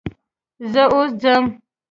[0.71, 1.43] زه اوس ځم.